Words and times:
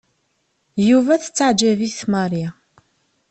Yuba 0.89 1.13
tettaɛǧab-it 1.23 1.99
Mary. 2.11 2.45